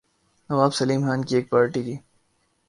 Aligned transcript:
نواب 0.49 0.71
سیلم 0.77 1.01
خان 1.07 1.19
کی 1.27 1.33
ایک 1.35 1.49
پارٹی 1.49 1.81
کی 1.83 1.95